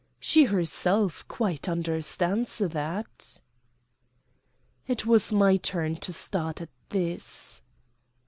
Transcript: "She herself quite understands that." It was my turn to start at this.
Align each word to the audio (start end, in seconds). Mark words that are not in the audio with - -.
"She 0.19 0.45
herself 0.45 1.27
quite 1.27 1.69
understands 1.69 2.57
that." 2.57 3.39
It 4.87 5.05
was 5.05 5.31
my 5.31 5.57
turn 5.57 5.97
to 5.97 6.11
start 6.11 6.59
at 6.59 6.69
this. 6.89 7.61